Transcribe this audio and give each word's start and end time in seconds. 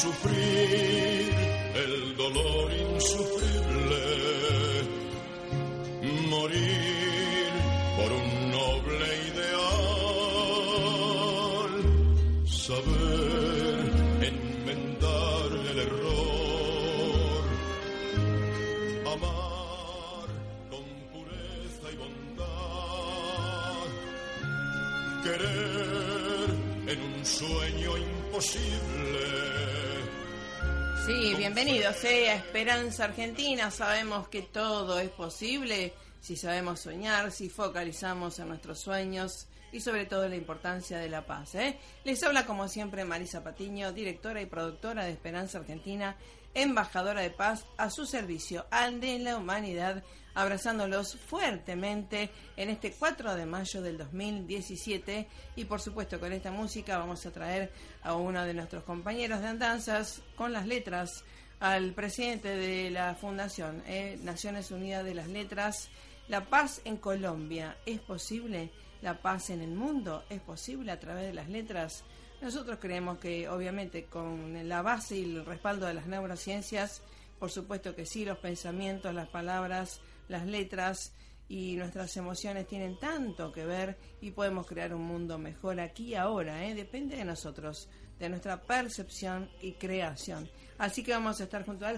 sufrir 0.00 1.34
el 1.84 2.16
dolor 2.16 2.72
insufrible, 2.72 4.04
morir 6.30 7.50
por 7.98 8.10
un 8.20 8.28
noble 8.50 9.08
ideal, 9.30 9.70
saber 12.46 12.99
Sí, 31.10 31.34
bienvenidos 31.34 32.04
eh, 32.04 32.30
a 32.30 32.36
Esperanza 32.36 33.06
Argentina. 33.06 33.72
Sabemos 33.72 34.28
que 34.28 34.42
todo 34.42 35.00
es 35.00 35.10
posible 35.10 35.92
si 36.20 36.36
sabemos 36.36 36.78
soñar, 36.78 37.32
si 37.32 37.48
focalizamos 37.48 38.38
en 38.38 38.46
nuestros 38.46 38.78
sueños 38.78 39.48
y 39.72 39.80
sobre 39.80 40.06
todo 40.06 40.28
la 40.28 40.36
importancia 40.36 40.98
de 40.98 41.08
la 41.08 41.26
paz. 41.26 41.56
¿eh? 41.56 41.76
Les 42.04 42.22
habla 42.22 42.46
como 42.46 42.68
siempre 42.68 43.04
Marisa 43.04 43.42
Patiño, 43.42 43.92
directora 43.92 44.40
y 44.40 44.46
productora 44.46 45.04
de 45.04 45.10
Esperanza 45.10 45.58
Argentina, 45.58 46.16
embajadora 46.54 47.20
de 47.20 47.30
paz 47.30 47.64
a 47.76 47.90
su 47.90 48.06
servicio 48.06 48.66
al 48.70 49.00
de 49.00 49.18
la 49.18 49.36
humanidad, 49.36 50.02
abrazándolos 50.34 51.16
fuertemente 51.16 52.30
en 52.56 52.70
este 52.70 52.92
4 52.92 53.34
de 53.34 53.46
mayo 53.46 53.82
del 53.82 53.98
2017 53.98 55.28
y 55.56 55.64
por 55.64 55.80
supuesto 55.80 56.18
con 56.18 56.32
esta 56.32 56.50
música 56.50 56.98
vamos 56.98 57.24
a 57.26 57.32
traer 57.32 57.72
a 58.02 58.14
uno 58.14 58.44
de 58.44 58.54
nuestros 58.54 58.84
compañeros 58.84 59.40
de 59.40 59.48
andanzas 59.48 60.22
con 60.36 60.52
las 60.52 60.66
letras 60.66 61.24
al 61.60 61.92
presidente 61.92 62.48
de 62.56 62.90
la 62.90 63.14
Fundación 63.14 63.82
eh, 63.86 64.18
Naciones 64.22 64.70
Unidas 64.70 65.04
de 65.04 65.14
las 65.14 65.28
Letras. 65.28 65.88
La 66.28 66.46
paz 66.46 66.80
en 66.84 66.96
Colombia, 66.96 67.76
¿es 67.84 68.00
posible? 68.00 68.70
La 69.02 69.20
paz 69.20 69.50
en 69.50 69.60
el 69.60 69.70
mundo, 69.70 70.24
¿es 70.30 70.40
posible 70.40 70.92
a 70.92 71.00
través 71.00 71.26
de 71.26 71.34
las 71.34 71.48
letras? 71.48 72.04
Nosotros 72.40 72.78
creemos 72.80 73.18
que 73.18 73.48
obviamente 73.48 74.06
con 74.06 74.68
la 74.68 74.80
base 74.80 75.16
y 75.16 75.24
el 75.24 75.44
respaldo 75.44 75.86
de 75.86 75.94
las 75.94 76.06
neurociencias, 76.06 77.02
por 77.38 77.50
supuesto 77.50 77.94
que 77.94 78.06
sí, 78.06 78.24
los 78.24 78.38
pensamientos, 78.38 79.14
las 79.14 79.28
palabras, 79.28 80.00
las 80.28 80.46
letras 80.46 81.12
y 81.48 81.74
nuestras 81.74 82.16
emociones 82.16 82.66
tienen 82.66 82.98
tanto 82.98 83.52
que 83.52 83.66
ver 83.66 83.98
y 84.20 84.30
podemos 84.30 84.66
crear 84.66 84.94
un 84.94 85.02
mundo 85.02 85.36
mejor 85.36 85.80
aquí 85.80 86.10
y 86.10 86.14
ahora, 86.14 86.64
¿eh? 86.64 86.74
depende 86.74 87.16
de 87.16 87.24
nosotros, 87.24 87.88
de 88.18 88.28
nuestra 88.28 88.62
percepción 88.62 89.50
y 89.60 89.72
creación. 89.72 90.48
Así 90.78 91.02
que 91.02 91.12
vamos 91.12 91.40
a 91.40 91.44
estar 91.44 91.66
junto 91.66 91.86
a, 91.86 91.92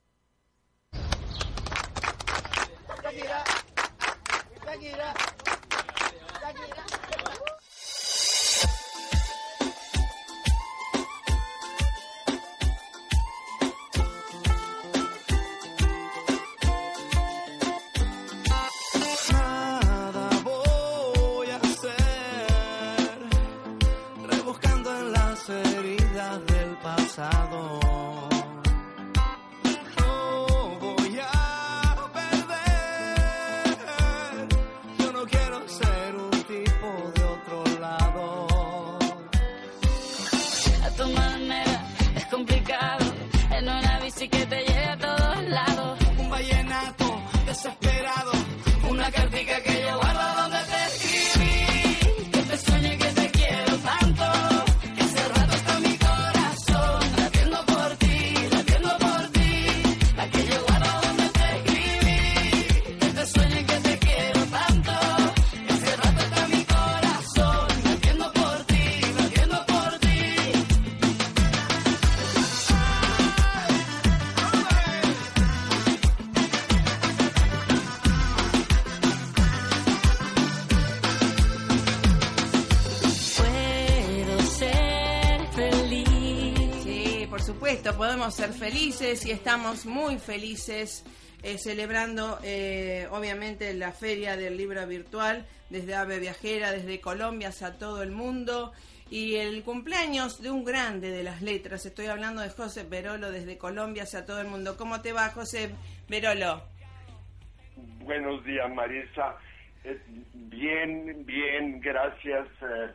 Ser 88.29 88.53
felices 88.53 89.25
y 89.25 89.31
estamos 89.31 89.85
muy 89.85 90.19
felices 90.19 91.03
eh, 91.43 91.57
celebrando 91.57 92.37
eh, 92.43 93.07
obviamente 93.09 93.73
la 93.73 93.91
feria 93.91 94.37
del 94.37 94.57
libro 94.57 94.85
virtual 94.85 95.45
desde 95.69 95.95
Ave 95.95 96.19
Viajera, 96.19 96.71
desde 96.71 96.99
Colombia 97.01 97.47
hacia 97.49 97.77
todo 97.79 98.03
el 98.03 98.11
mundo 98.11 98.73
y 99.09 99.35
el 99.35 99.63
cumpleaños 99.63 100.41
de 100.41 100.51
un 100.51 100.63
grande 100.63 101.09
de 101.11 101.23
las 101.23 101.41
letras. 101.41 101.85
Estoy 101.85 102.05
hablando 102.07 102.41
de 102.41 102.49
José 102.49 102.83
Verolo 102.83 103.31
desde 103.31 103.57
Colombia 103.57 104.03
hacia 104.03 104.25
todo 104.25 104.39
el 104.41 104.47
mundo. 104.47 104.77
¿Cómo 104.77 105.01
te 105.01 105.13
va, 105.13 105.29
José 105.29 105.71
Verolo? 106.07 106.61
Buenos 108.03 108.43
días, 108.45 108.69
Marisa. 108.73 109.35
Eh, 109.83 109.99
bien, 110.33 111.25
bien, 111.25 111.79
gracias. 111.81 112.47
eh, 112.61 112.91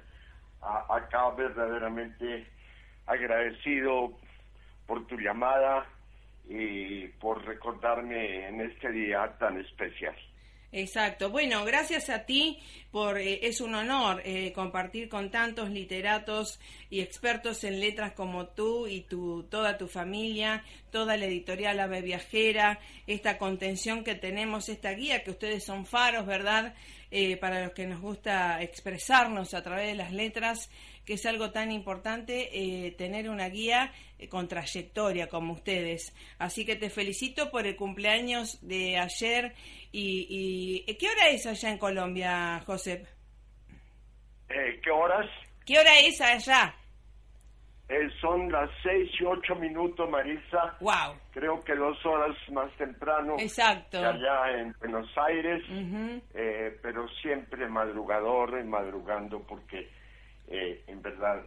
a- 0.62 0.96
acá 0.96 1.30
verdaderamente 1.36 2.46
agradecido 3.06 4.18
por 4.86 5.06
tu 5.06 5.16
llamada 5.18 5.86
y 6.48 7.08
por 7.08 7.44
recordarme 7.44 8.48
en 8.48 8.60
este 8.60 8.90
día 8.92 9.36
tan 9.38 9.58
especial. 9.60 10.16
Exacto. 10.72 11.30
Bueno, 11.30 11.64
gracias 11.64 12.10
a 12.10 12.26
ti 12.26 12.58
por 12.90 13.18
eh, 13.18 13.46
es 13.46 13.60
un 13.60 13.74
honor 13.74 14.20
eh, 14.24 14.52
compartir 14.52 15.08
con 15.08 15.30
tantos 15.30 15.70
literatos 15.70 16.60
y 16.90 17.00
expertos 17.00 17.64
en 17.64 17.80
letras 17.80 18.12
como 18.12 18.48
tú 18.48 18.86
y 18.86 19.02
tu 19.02 19.44
toda 19.44 19.78
tu 19.78 19.86
familia, 19.86 20.64
toda 20.90 21.16
la 21.16 21.26
editorial 21.26 21.78
Ave 21.80 22.02
Viajera, 22.02 22.80
esta 23.06 23.38
contención 23.38 24.02
que 24.04 24.16
tenemos, 24.16 24.68
esta 24.68 24.90
guía 24.90 25.22
que 25.22 25.30
ustedes 25.30 25.64
son 25.64 25.86
faros, 25.86 26.26
¿verdad? 26.26 26.74
Eh, 27.10 27.36
para 27.36 27.62
los 27.62 27.72
que 27.72 27.86
nos 27.86 28.00
gusta 28.00 28.60
expresarnos 28.60 29.54
a 29.54 29.62
través 29.62 29.86
de 29.86 29.94
las 29.94 30.12
letras, 30.12 30.68
que 31.06 31.14
es 31.14 31.24
algo 31.24 31.52
tan 31.52 31.70
importante 31.70 32.50
eh, 32.52 32.90
tener 32.90 33.30
una 33.30 33.48
guía 33.48 33.92
eh, 34.18 34.28
con 34.28 34.48
trayectoria 34.48 35.28
como 35.28 35.52
ustedes. 35.52 36.14
Así 36.38 36.66
que 36.66 36.74
te 36.76 36.90
felicito 36.90 37.50
por 37.50 37.66
el 37.66 37.76
cumpleaños 37.76 38.58
de 38.60 38.98
ayer. 38.98 39.54
¿Y, 39.92 40.84
y 40.86 40.94
qué 40.96 41.08
hora 41.08 41.28
es 41.28 41.46
allá 41.46 41.70
en 41.70 41.78
Colombia, 41.78 42.60
José? 42.66 43.06
Eh, 44.48 44.80
¿Qué 44.82 44.90
horas? 44.90 45.30
¿Qué 45.64 45.78
hora 45.78 45.98
es 46.00 46.20
allá? 46.20 46.74
Eh, 47.88 48.08
son 48.20 48.50
las 48.50 48.68
seis 48.82 49.08
y 49.20 49.24
ocho 49.24 49.54
minutos, 49.54 50.10
Marisa. 50.10 50.76
¡Wow! 50.80 51.14
Creo 51.30 51.60
que 51.62 51.76
dos 51.76 52.04
horas 52.04 52.36
más 52.50 52.70
temprano 52.76 53.36
Exacto. 53.38 54.00
que 54.00 54.04
allá 54.04 54.60
en 54.60 54.74
Buenos 54.80 55.08
Aires. 55.16 55.62
Eh, 56.34 56.76
pero 56.82 57.08
siempre 57.22 57.68
madrugador, 57.68 58.58
y 58.60 58.64
madrugando 58.64 59.40
porque 59.46 59.88
eh, 60.48 60.82
en 60.86 61.02
verdad 61.02 61.42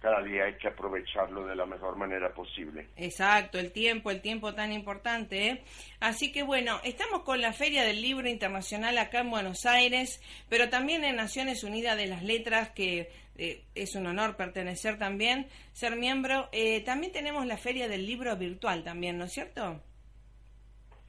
cada 0.00 0.20
día 0.22 0.46
hay 0.46 0.54
que 0.54 0.66
aprovecharlo 0.66 1.46
de 1.46 1.54
la 1.54 1.64
mejor 1.64 1.96
manera 1.96 2.34
posible. 2.34 2.88
Exacto, 2.96 3.60
el 3.60 3.70
tiempo, 3.70 4.10
el 4.10 4.20
tiempo 4.20 4.52
tan 4.52 4.72
importante. 4.72 5.46
¿eh? 5.46 5.62
Así 6.00 6.32
que 6.32 6.42
bueno, 6.42 6.80
estamos 6.82 7.22
con 7.22 7.40
la 7.40 7.52
Feria 7.52 7.84
del 7.84 8.02
Libro 8.02 8.28
Internacional 8.28 8.98
acá 8.98 9.20
en 9.20 9.30
Buenos 9.30 9.64
Aires, 9.64 10.20
pero 10.48 10.68
también 10.68 11.04
en 11.04 11.14
Naciones 11.14 11.62
Unidas 11.62 11.96
de 11.96 12.06
las 12.06 12.24
Letras, 12.24 12.70
que 12.70 13.10
eh, 13.38 13.62
es 13.76 13.94
un 13.94 14.06
honor 14.06 14.36
pertenecer 14.36 14.98
también, 14.98 15.46
ser 15.72 15.96
miembro. 15.96 16.48
Eh, 16.52 16.82
también 16.84 17.12
tenemos 17.12 17.46
la 17.46 17.56
Feria 17.56 17.88
del 17.88 18.04
Libro 18.04 18.36
Virtual 18.36 18.82
también, 18.82 19.18
¿no 19.18 19.26
es 19.26 19.32
cierto? 19.32 19.80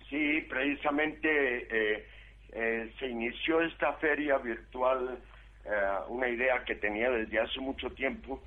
Sí, 0.09 0.41
precisamente 0.47 1.27
eh, 1.27 2.05
eh, 2.51 2.93
se 2.99 3.07
inició 3.07 3.61
esta 3.61 3.93
feria 3.93 4.37
virtual, 4.37 5.17
eh, 5.65 5.69
una 6.09 6.27
idea 6.27 6.63
que 6.65 6.75
tenía 6.75 7.09
desde 7.09 7.39
hace 7.39 7.59
mucho 7.59 7.89
tiempo 7.91 8.41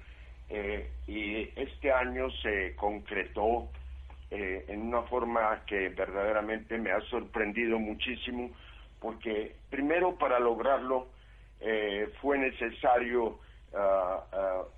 eh, 0.49 0.90
y 1.06 1.49
este 1.56 1.90
año 1.92 2.30
se 2.42 2.75
concretó 2.76 3.68
eh, 4.30 4.64
en 4.68 4.82
una 4.82 5.02
forma 5.02 5.64
que 5.66 5.88
verdaderamente 5.90 6.78
me 6.78 6.90
ha 6.92 7.00
sorprendido 7.02 7.78
muchísimo 7.78 8.50
porque 9.00 9.56
primero 9.70 10.16
para 10.16 10.38
lograrlo 10.38 11.08
fue 12.20 12.37
necesario 12.38 13.38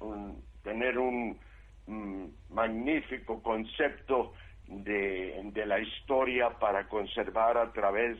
un- 0.01 0.43
tener 0.63 0.99
un 0.99 1.39
mm, 1.87 2.27
magnífico 2.51 3.43
concepto 3.43 4.33
de, 4.67 5.41
de 5.53 5.67
la 5.67 5.79
historia 5.81 6.51
para 6.51 6.87
conservar 6.89 7.57
a 7.57 7.73
través 7.73 8.19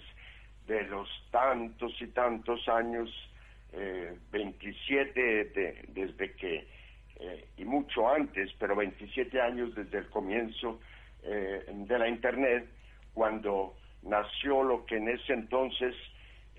de 0.67 0.83
los 0.85 1.09
tantos 1.31 1.93
y 2.01 2.07
tantos 2.09 2.67
años, 2.69 3.11
eh, 3.73 4.17
27 4.31 5.21
de- 5.45 5.85
desde 5.89 6.33
que, 6.35 6.67
eh, 7.21 7.45
y 7.57 7.65
mucho 7.65 8.09
antes, 8.09 8.53
pero 8.59 8.75
27 8.77 9.41
años 9.41 9.75
desde 9.75 9.99
el 9.99 10.07
comienzo 10.09 10.81
eh, 11.23 11.65
de 11.69 11.99
la 11.99 12.09
Internet, 12.09 12.69
cuando 13.13 13.77
nació 14.03 14.63
lo 14.63 14.87
que 14.87 14.97
en 14.97 15.09
ese 15.09 15.33
entonces 15.33 15.95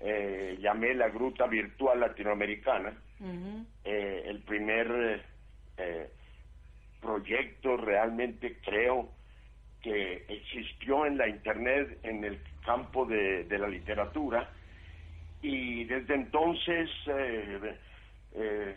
eh, 0.00 0.56
llamé 0.60 0.94
la 0.94 1.08
Gruta 1.08 1.46
Virtual 1.46 1.98
Latinoamericana, 2.00 2.92
el 3.84 4.42
primer 4.42 5.24
proyecto 7.00 7.76
realmente 7.78 8.58
creo 8.62 9.10
que 9.82 10.24
existió 10.28 11.06
en 11.06 11.16
la 11.16 11.26
internet 11.28 11.98
en 12.02 12.22
el 12.24 12.40
campo 12.64 13.06
de, 13.06 13.44
de 13.44 13.58
la 13.58 13.68
literatura 13.68 14.50
y 15.42 15.84
desde 15.84 16.14
entonces 16.14 16.90
eh, 17.06 17.76
eh, 18.34 18.76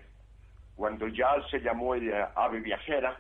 cuando 0.76 1.08
ya 1.08 1.36
se 1.50 1.60
llamó 1.60 1.96
el 1.96 2.14
ave 2.36 2.60
viajera 2.62 3.18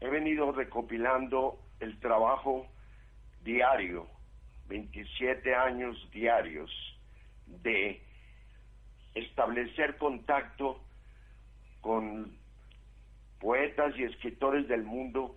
he 0.00 0.08
venido 0.08 0.50
recopilando 0.50 1.60
el 1.78 1.98
trabajo 2.00 2.66
diario 3.44 4.08
27 4.68 5.54
años 5.54 5.96
diarios 6.10 6.70
de 7.46 8.02
establecer 9.14 9.96
contacto 9.96 10.80
con 11.80 12.36
poetas 13.40 13.96
y 13.96 14.02
escritores 14.02 14.66
del 14.66 14.82
mundo 14.82 15.36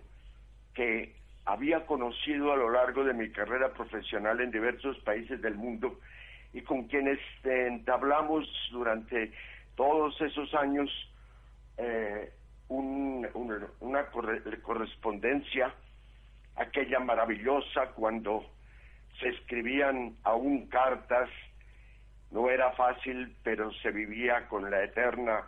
que 0.74 1.14
había 1.44 1.86
conocido 1.86 2.52
a 2.52 2.56
lo 2.56 2.70
largo 2.70 3.04
de 3.04 3.14
mi 3.14 3.30
carrera 3.30 3.72
profesional 3.72 4.40
en 4.40 4.50
diversos 4.50 4.98
países 5.00 5.40
del 5.42 5.54
mundo 5.54 5.98
y 6.52 6.62
con 6.62 6.88
quienes 6.88 7.18
eh, 7.44 7.66
entablamos 7.68 8.46
durante 8.70 9.32
todos 9.74 10.20
esos 10.20 10.52
años 10.54 10.90
eh, 11.78 12.32
un- 12.68 13.26
un- 13.34 13.66
una 13.80 14.06
corre- 14.10 14.60
correspondencia, 14.62 15.74
aquella 16.56 17.00
maravillosa 17.00 17.88
cuando 17.94 18.44
se 19.20 19.28
escribían 19.28 20.16
aún 20.24 20.68
cartas, 20.68 21.28
no 22.30 22.48
era 22.50 22.72
fácil, 22.72 23.36
pero 23.42 23.70
se 23.74 23.90
vivía 23.90 24.48
con 24.48 24.70
la 24.70 24.82
eterna 24.84 25.46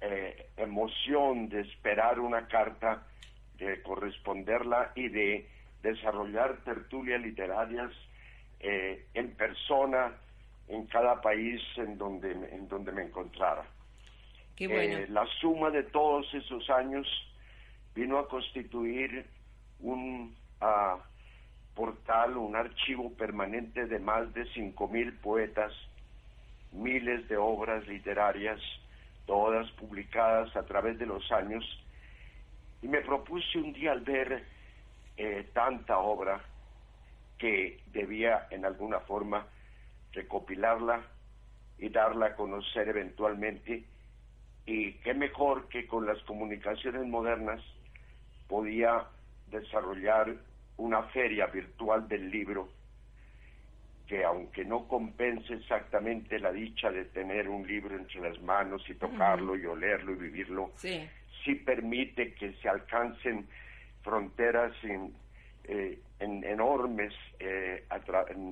eh, 0.00 0.50
emoción 0.56 1.48
de 1.48 1.60
esperar 1.62 2.20
una 2.20 2.46
carta, 2.46 3.04
de 3.56 3.82
corresponderla 3.82 4.92
y 4.94 5.08
de 5.08 5.48
desarrollar 5.82 6.58
tertulias 6.64 7.20
literarias 7.20 7.90
eh, 8.60 9.06
en 9.14 9.34
persona 9.34 10.12
en 10.68 10.86
cada 10.86 11.20
país 11.20 11.62
en 11.76 11.96
donde, 11.96 12.32
en 12.32 12.68
donde 12.68 12.92
me 12.92 13.02
encontrara. 13.02 13.64
Qué 14.56 14.68
bueno. 14.68 14.98
Eh, 14.98 15.06
la 15.08 15.26
suma 15.40 15.70
de 15.70 15.84
todos 15.84 16.32
esos 16.34 16.68
años 16.70 17.06
vino 17.94 18.18
a 18.18 18.28
constituir 18.28 19.26
un 19.80 20.36
ah, 20.60 20.98
portal, 21.74 22.36
un 22.36 22.56
archivo 22.56 23.12
permanente 23.12 23.86
de 23.86 23.98
más 23.98 24.32
de 24.34 24.44
5.000 24.46 25.20
poetas, 25.20 25.72
miles 26.72 27.28
de 27.28 27.36
obras 27.36 27.86
literarias, 27.86 28.60
todas 29.26 29.70
publicadas 29.72 30.54
a 30.56 30.64
través 30.66 30.98
de 30.98 31.06
los 31.06 31.30
años, 31.32 31.64
y 32.82 32.88
me 32.88 33.00
propuse 33.00 33.58
un 33.58 33.72
día 33.72 33.92
al 33.92 34.00
ver 34.00 34.44
eh, 35.16 35.48
tanta 35.52 35.98
obra 35.98 36.40
que 37.38 37.80
debía 37.92 38.46
en 38.50 38.64
alguna 38.64 39.00
forma 39.00 39.46
recopilarla 40.12 41.02
y 41.78 41.88
darla 41.90 42.26
a 42.26 42.34
conocer 42.36 42.88
eventualmente 42.88 43.84
y 44.66 44.92
qué 44.94 45.14
mejor 45.14 45.68
que 45.68 45.86
con 45.86 46.06
las 46.06 46.18
comunicaciones 46.24 47.06
modernas 47.06 47.62
podía 48.48 49.04
desarrollar 49.50 50.34
una 50.76 51.02
feria 51.04 51.46
virtual 51.46 52.08
del 52.08 52.30
libro 52.30 52.68
que 54.06 54.24
aunque 54.24 54.64
no 54.64 54.88
compense 54.88 55.52
exactamente 55.52 56.38
la 56.38 56.50
dicha 56.50 56.90
de 56.90 57.04
tener 57.04 57.46
un 57.48 57.66
libro 57.66 57.94
entre 57.94 58.20
las 58.22 58.40
manos 58.40 58.82
y 58.88 58.94
tocarlo 58.94 59.54
y 59.54 59.66
olerlo 59.66 60.12
y 60.12 60.16
vivirlo, 60.16 60.70
Sí. 60.76 61.06
sí 61.44 61.54
permite 61.56 62.32
que 62.32 62.54
se 62.54 62.68
alcancen 62.70 63.46
fronteras 64.02 64.72
en, 64.82 65.12
eh, 65.64 65.98
en- 66.20 66.44
enormes 66.44 67.14
eh, 67.38 67.84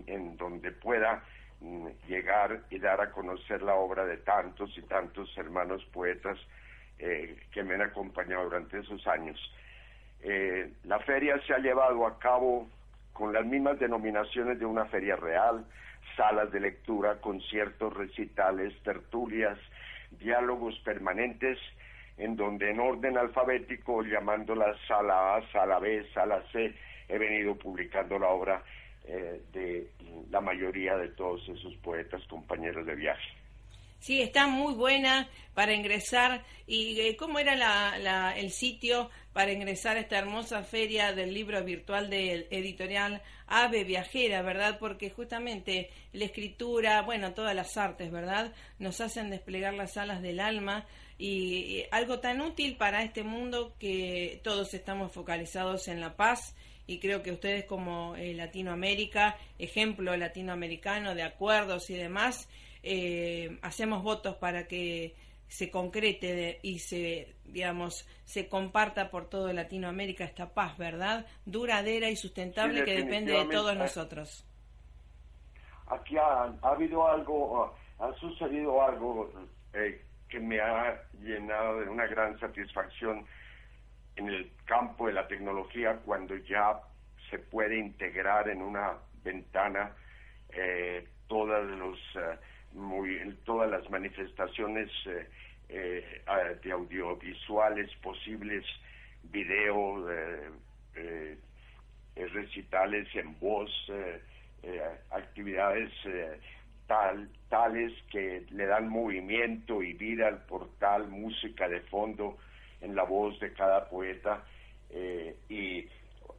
en, 0.06 0.37
donde 0.37 0.73
pueda 0.73 1.23
mm, 1.61 1.87
llegar 2.08 2.61
y 2.70 2.78
dar 2.78 3.00
a 3.00 3.11
conocer 3.11 3.62
la 3.62 3.75
obra 3.75 4.04
de 4.04 4.18
tantos 4.18 4.76
y 4.76 4.82
tantos 4.82 5.37
hermanos 5.37 5.85
poetas 5.92 6.38
eh, 6.99 7.37
que 7.52 7.62
me 7.62 7.75
han 7.75 7.82
acompañado 7.82 8.44
durante 8.44 8.78
esos 8.78 9.06
años. 9.06 9.38
Eh, 10.23 10.73
la 10.85 10.99
feria 11.00 11.38
se 11.46 11.54
ha 11.54 11.58
llevado 11.58 12.06
a 12.06 12.18
cabo 12.18 12.68
con 13.12 13.32
las 13.32 13.44
mismas 13.44 13.78
denominaciones 13.78 14.58
de 14.58 14.66
una 14.66 14.87
feria 14.87 15.16
real, 15.16 15.64
salas 16.16 16.50
de 16.52 16.61
lectura, 16.61 17.20
conciertos, 17.20 17.94
recitales, 17.94 18.75
tertulias, 18.82 19.58
diálogos 20.12 20.78
permanentes, 20.80 21.58
en 22.18 22.37
donde 22.37 22.70
en 22.70 22.80
orden 22.80 23.18
alfabético, 23.18 24.02
llamándola 24.02 24.75
sala 24.88 25.37
A, 25.37 25.52
sala 25.52 25.78
B, 25.78 26.06
sala 26.14 26.42
C, 26.52 26.75
he 27.08 27.18
venido 27.18 27.54
publicando 27.56 28.18
la 28.18 28.28
obra 28.28 28.64
eh, 29.04 29.40
de 29.52 29.90
la 30.30 30.40
mayoría 30.40 30.96
de 30.96 31.08
todos 31.10 31.48
esos 31.48 31.75
poetas 31.76 32.22
compañeros 32.26 32.86
de 32.86 32.94
viaje. 32.94 33.28
Sí, 33.98 34.20
está 34.20 34.46
muy 34.46 34.75
buena 34.75 35.28
para 35.54 35.72
ingresar. 35.72 36.44
¿Y 36.66 37.00
eh, 37.00 37.16
cómo 37.16 37.38
era 37.38 37.56
la, 37.56 37.98
la- 37.98 38.36
el 38.36 38.50
sitio 38.50 39.10
para 39.32 39.52
ingresar 39.52 39.96
a 39.96 40.00
esta 40.00 40.18
hermosa 40.18 40.62
feria 40.64 41.12
del 41.12 41.32
libro 41.32 41.62
virtual 41.64 42.10
del 42.10 42.46
editorial 42.50 43.22
Ave 43.46 43.84
Viajera, 43.84 44.42
verdad? 44.42 44.78
Porque 44.78 45.08
justamente 45.10 45.88
la 46.12 46.26
escritura, 46.26 47.02
bueno, 47.02 47.32
todas 47.32 47.54
las 47.54 47.76
artes, 47.78 48.10
¿verdad? 48.12 48.52
Nos 48.78 49.00
hacen 49.00 49.30
desplegar 49.30 49.72
las 49.75 49.96
alas 49.96 50.20
del 50.20 50.40
alma 50.40 50.84
y, 51.18 51.28
y 51.80 51.85
algo 51.90 52.18
tan 52.20 52.40
útil 52.40 52.76
para 52.76 53.02
este 53.02 53.23
mundo 53.23 53.75
que 53.78 54.40
todos 54.44 54.75
estamos 54.75 55.12
focalizados 55.12 55.88
en 55.88 56.00
la 56.00 56.16
paz 56.16 56.54
y 56.87 56.99
creo 57.00 57.23
que 57.23 57.32
ustedes 57.32 57.64
como 57.64 58.14
eh, 58.16 58.35
Latinoamérica, 58.35 59.37
ejemplo 59.58 60.16
latinoamericano 60.16 61.14
de 61.14 61.23
acuerdos 61.25 61.90
y 61.90 61.94
demás, 61.94 62.49
eh, 62.82 63.58
hacemos 63.62 64.02
votos 64.02 64.37
para 64.37 64.68
que 64.68 65.14
se 65.49 65.70
concrete 65.70 66.35
de- 66.35 66.58
y 66.62 66.78
se, 66.80 67.35
digamos, 67.44 68.06
se 68.25 68.49
comparta 68.49 69.11
por 69.11 69.28
todo 69.28 69.52
Latinoamérica 69.52 70.25
esta 70.25 70.52
paz, 70.52 70.76
¿verdad? 70.76 71.25
Duradera 71.44 72.11
y 72.11 72.16
sustentable 72.16 72.80
Sí, 72.80 72.85
que 72.85 72.94
depende 72.94 73.32
de 73.32 73.44
todos 73.46 73.76
nosotros. 73.76 74.44
aquí 75.88 76.16
ha, 76.18 76.52
ha 76.62 76.68
habido 76.70 77.06
algo, 77.06 77.73
ha 77.99 78.12
sucedido 78.20 78.82
algo 78.82 79.30
eh, 79.73 80.04
que 80.37 80.40
me 80.43 80.61
ha 80.61 81.00
llenado 81.23 81.81
de 81.81 81.88
una 81.88 82.07
gran 82.07 82.38
satisfacción 82.38 83.25
en 84.16 84.28
el 84.28 84.50
campo 84.66 85.07
de 85.07 85.14
la 85.14 85.26
tecnología 85.26 85.97
cuando 86.05 86.37
ya 86.37 86.78
se 87.31 87.38
puede 87.38 87.78
integrar 87.78 88.50
en 88.50 88.61
una 88.61 88.99
ventana 89.25 89.93
eh, 90.50 91.09
eh, 91.09 91.09
todas 93.47 93.71
las 93.71 93.88
manifestaciones 93.88 94.90
eh, 95.71 96.23
de 96.62 96.71
audiovisuales 96.71 97.90
posibles, 98.02 98.62
video, 99.23 100.07
recitales 102.14 103.09
en 103.14 103.38
voz, 103.40 103.71
actividades 105.11 105.90
tal, 106.87 107.28
tales 107.49 107.93
que 108.11 108.45
le 108.50 108.66
dan 108.66 108.88
movimiento 108.88 109.83
y 109.83 109.93
vida 109.95 110.28
al 110.28 110.45
portal, 110.47 111.09
música 111.09 111.69
de 111.69 111.81
fondo 111.83 112.38
en 112.81 112.95
la 112.95 113.05
voz 113.05 113.38
de 113.40 113.52
cada 113.52 113.88
poeta. 113.88 114.45
eh, 114.90 115.37
y 115.49 115.87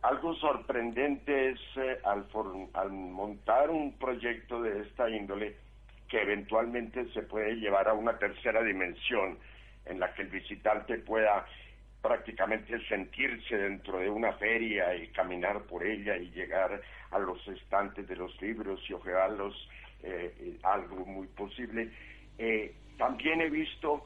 algo 0.01 0.33
sorprendente 0.35 1.49
es 1.49 1.59
eh, 1.75 1.99
al, 2.03 2.25
for- 2.25 2.69
al 2.73 2.91
montar 2.91 3.69
un 3.69 3.97
proyecto 3.97 4.61
de 4.61 4.81
esta 4.83 5.09
índole 5.09 5.55
que 6.07 6.21
eventualmente 6.21 7.05
se 7.13 7.23
puede 7.23 7.55
llevar 7.55 7.87
a 7.89 7.93
una 7.93 8.17
tercera 8.17 8.63
dimensión 8.63 9.37
en 9.85 9.99
la 9.99 10.13
que 10.13 10.21
el 10.21 10.29
visitante 10.29 10.99
pueda 10.99 11.45
prácticamente 12.01 12.79
sentirse 12.87 13.57
dentro 13.57 13.99
de 13.99 14.09
una 14.09 14.33
feria 14.33 14.95
y 14.95 15.07
caminar 15.09 15.63
por 15.63 15.83
ella 15.85 16.15
y 16.15 16.29
llegar 16.31 16.81
a 17.11 17.19
los 17.19 17.45
estantes 17.47 18.07
de 18.07 18.15
los 18.15 18.39
libros 18.41 18.79
y 18.89 18.93
ojearlos, 18.93 19.67
eh, 20.03 20.35
eh, 20.39 20.57
algo 20.63 21.05
muy 21.05 21.27
posible. 21.27 21.91
Eh, 22.37 22.75
también 22.97 23.41
he 23.41 23.49
visto 23.49 24.05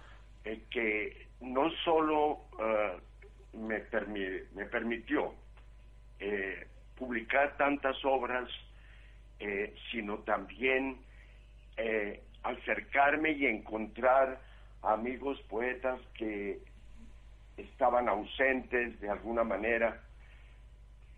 que 0.69 1.27
no 1.39 1.69
solo 1.83 2.41
me, 3.53 3.88
permi- 3.89 4.43
me 4.53 4.65
permitió 4.65 5.33
publicar 6.98 7.55
tantas 7.57 8.03
obras, 8.03 8.50
sino 9.91 10.17
también 10.19 10.98
acercarme 12.43 13.31
y 13.33 13.45
encontrar 13.45 14.41
amigos 14.81 15.39
poetas 15.43 16.00
que 16.15 16.60
estaban 17.57 18.10
ausentes 18.10 19.00
de 19.00 19.10
alguna 19.10 19.43
manera. 19.43 20.01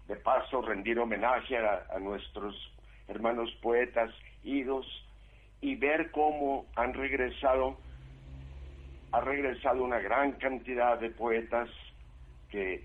De 0.08 0.18
paso, 0.18 0.62
rendir 0.62 1.00
homenaje 1.00 1.58
a 1.58 1.98
nuestros 2.00 2.54
hermanos 3.08 3.50
poetas 3.62 4.12
y 4.44 5.76
ver 5.76 6.12
cómo 6.12 6.66
han 6.76 6.94
regresado, 6.94 7.78
ha 9.12 9.22
regresado 9.22 9.84
una 9.84 10.00
gran 10.00 10.34
cantidad 10.34 11.00
de 11.00 11.10
poetas 11.10 11.70
que 12.50 12.84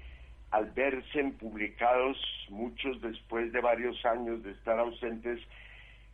al 0.51 0.71
verse 0.71 1.25
publicados, 1.39 2.17
muchos 2.49 3.01
después 3.03 3.53
de 3.53 3.61
varios 3.61 4.05
años 4.07 4.43
de 4.43 4.53
estar 4.53 4.79
ausentes, 4.79 5.41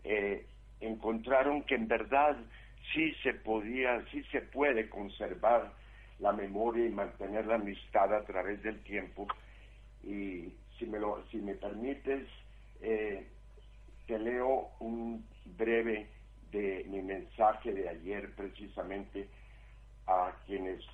eh, 0.02 0.44
encontraron 0.80 1.62
que 1.62 1.76
en 1.76 1.86
verdad 1.86 2.36
sí 2.92 3.14
se 3.22 3.34
podía, 3.34 4.04
sí 4.10 4.22
se 4.32 4.40
puede 4.40 4.88
conservar 4.88 5.72
la 6.18 6.32
memoria 6.32 6.86
y 6.86 6.90
mantener 6.90 7.46
la 7.46 7.56
amistad 7.56 8.12
a 8.14 8.24
través 8.24 8.62
del 8.62 8.82
tiempo. 8.82 9.26
Y 10.02 10.52
si 10.78 10.86
me, 10.86 10.98
lo, 10.98 11.24
si 11.30 11.38
me 11.38 11.54
permites, 11.54 12.26
eh, 12.82 13.26
te 14.06 14.18
leo 14.18 14.70
un 14.80 15.24
breve 15.56 16.08
de 16.50 16.84
mi 16.88 17.02
mensaje 17.02 17.72
de 17.72 17.88
ayer 17.88 18.34
precisamente 18.34 19.28
a 20.06 20.32
quienes 20.46 20.84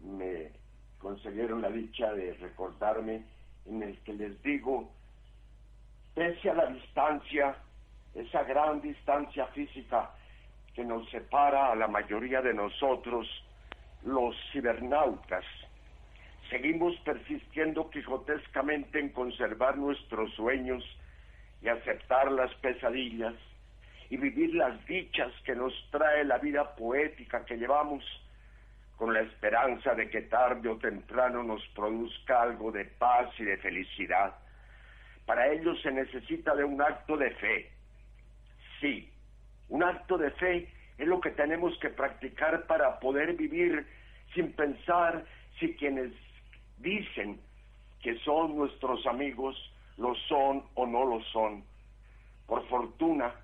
me 0.00 0.50
concedieron 0.98 1.62
la 1.62 1.70
dicha 1.70 2.12
de 2.12 2.34
recordarme 2.34 3.24
en 3.66 3.82
el 3.82 3.98
que 4.00 4.12
les 4.12 4.40
digo, 4.42 4.90
pese 6.14 6.50
a 6.50 6.54
la 6.54 6.66
distancia, 6.66 7.56
esa 8.14 8.42
gran 8.44 8.80
distancia 8.80 9.46
física 9.48 10.10
que 10.74 10.84
nos 10.84 11.08
separa 11.10 11.72
a 11.72 11.76
la 11.76 11.88
mayoría 11.88 12.40
de 12.40 12.54
nosotros, 12.54 13.26
los 14.04 14.36
cibernautas, 14.52 15.44
seguimos 16.50 16.94
persistiendo 17.00 17.90
quijotescamente 17.90 19.00
en 19.00 19.10
conservar 19.10 19.76
nuestros 19.76 20.32
sueños 20.34 20.84
y 21.62 21.68
aceptar 21.68 22.30
las 22.32 22.54
pesadillas 22.56 23.34
y 24.10 24.16
vivir 24.16 24.54
las 24.54 24.84
dichas 24.86 25.32
que 25.44 25.54
nos 25.54 25.72
trae 25.90 26.24
la 26.24 26.38
vida 26.38 26.74
poética 26.76 27.44
que 27.44 27.56
llevamos 27.56 28.04
con 28.96 29.12
la 29.12 29.20
esperanza 29.20 29.94
de 29.94 30.08
que 30.10 30.22
tarde 30.22 30.68
o 30.68 30.78
temprano 30.78 31.42
nos 31.42 31.64
produzca 31.68 32.42
algo 32.42 32.72
de 32.72 32.84
paz 32.84 33.28
y 33.38 33.44
de 33.44 33.56
felicidad. 33.58 34.34
Para 35.24 35.48
ello 35.52 35.74
se 35.76 35.92
necesita 35.92 36.54
de 36.54 36.64
un 36.64 36.80
acto 36.80 37.16
de 37.16 37.30
fe. 37.32 37.70
Sí, 38.80 39.12
un 39.68 39.82
acto 39.82 40.18
de 40.18 40.30
fe 40.32 40.68
es 40.96 41.06
lo 41.06 41.20
que 41.20 41.30
tenemos 41.30 41.78
que 41.78 41.90
practicar 41.90 42.66
para 42.66 42.98
poder 42.98 43.34
vivir 43.34 43.86
sin 44.34 44.52
pensar 44.52 45.24
si 45.60 45.74
quienes 45.74 46.12
dicen 46.78 47.40
que 48.02 48.18
son 48.20 48.56
nuestros 48.56 49.06
amigos 49.06 49.56
lo 49.98 50.14
son 50.28 50.64
o 50.74 50.86
no 50.86 51.04
lo 51.04 51.20
son. 51.24 51.64
Por 52.46 52.66
fortuna, 52.68 53.34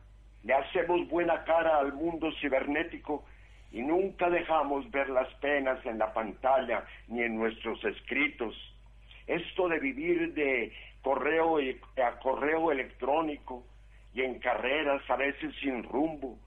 le 0.44 0.54
hacemos 0.54 1.08
buena 1.08 1.44
cara 1.44 1.78
al 1.78 1.92
mundo 1.92 2.30
cibernético 2.40 3.25
y 3.73 3.82
nunca 3.82 4.30
dejamos 4.30 4.90
ver 4.90 5.11
las 5.11 5.32
penas 5.34 5.84
en 5.84 5.99
la 5.99 6.12
pantalla 6.12 6.84
ni 7.08 7.23
en 7.23 7.37
nuestros 7.37 7.84
escritos. 7.84 8.54
Esto 9.26 9.68
de 9.68 9.80
vivir 9.80 10.32
de 10.34 10.73
correo 11.02 11.58
a 11.58 12.18
correo 12.20 12.70
electrónico 12.70 13.64
y 14.14 14.23
en 14.23 14.38
carreras 14.38 15.02
a 15.11 15.16
veces 15.16 15.52
sin 15.61 15.82
rumbo, 15.82 16.38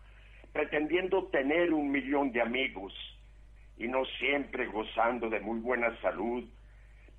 pretendiendo 0.53 1.25
tener 1.25 1.73
un 1.73 1.91
millón 1.91 2.31
de 2.31 2.41
amigos 2.41 2.93
y 3.77 3.87
no 3.87 4.05
siempre 4.19 4.67
gozando 4.67 5.29
de 5.29 5.39
muy 5.39 5.59
buena 5.59 5.95
salud, 6.01 6.43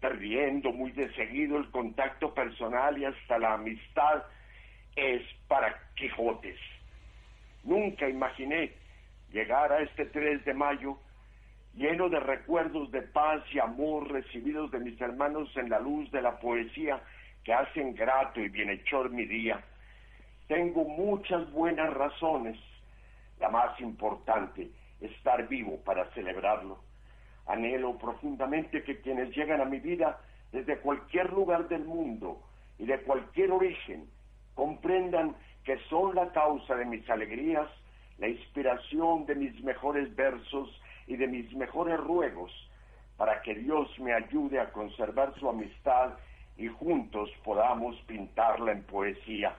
perdiendo 0.01 0.73
muy 0.73 0.93
de 0.93 1.13
seguido 1.15 1.59
el 1.59 1.71
contacto 1.71 2.33
personal 2.35 2.97
y 2.99 3.05
hasta 3.05 3.39
la 3.39 3.55
amistad, 3.55 4.23
es 4.97 5.23
para 5.47 5.75
Quijotes. 5.95 6.59
Nunca 7.65 8.09
imaginé 8.09 8.73
llegar 9.33 9.73
a 9.73 9.81
este 9.81 10.07
3 10.07 10.45
de 10.45 10.55
mayo 10.55 10.99
lleno 11.75 12.09
de 12.09 12.19
recuerdos 12.19 12.91
de 12.91 13.03
paz 13.03 13.43
y 13.53 13.59
amor 13.61 14.11
recibidos 14.11 14.71
de 14.71 14.81
mis 14.81 15.01
hermanos 15.01 15.49
en 15.57 15.71
la 15.71 15.79
luz 15.79 16.11
de 16.11 16.23
la 16.23 16.39
poesía 16.39 17.01
que 17.45 17.53
hacen 17.53 17.95
grato 17.95 18.41
y 18.41 18.49
bienhechor 18.49 19.11
mi 19.11 19.25
día. 19.25 19.63
Tengo 20.49 20.85
muchas 20.85 21.51
buenas 21.53 21.93
razones, 21.93 22.59
la 23.39 23.49
más 23.49 23.79
importante, 23.81 24.71
estar 25.01 25.47
vivo 25.47 25.79
para 25.85 26.11
celebrarlo. 26.13 26.88
Anhelo 27.49 27.99
profundamente 27.99 28.83
que 28.85 29.01
quienes 29.01 29.35
llegan 29.35 29.61
a 29.61 29.65
mi 29.65 29.81
vida 29.81 30.21
desde 30.53 30.79
cualquier 30.79 31.33
lugar 31.33 31.69
del 31.69 31.85
mundo 31.85 32.41
y 32.79 32.87
de 32.87 33.01
cualquier 33.01 33.51
origen 33.51 34.09
comprendan 34.55 35.35
que 35.65 35.79
son 35.91 36.15
la 36.15 36.31
causa 36.33 36.75
de 36.77 36.85
mis 36.85 37.09
alegrías, 37.11 37.69
la 38.19 38.29
inspiración 38.29 39.27
de 39.27 39.35
mis 39.35 39.63
mejores 39.63 40.15
versos 40.15 40.69
y 41.07 41.17
de 41.17 41.27
mis 41.27 41.53
mejores 41.55 41.99
ruegos, 41.99 42.53
para 43.17 43.43
que 43.43 43.55
Dios 43.55 43.89
me 43.99 44.13
ayude 44.13 44.61
a 44.61 44.71
conservar 44.71 45.35
su 45.39 45.49
amistad 45.49 46.15
y 46.57 46.69
juntos 46.69 47.31
podamos 47.45 47.97
pintarla 48.07 48.73
en 48.73 48.83
poesía. 48.85 49.55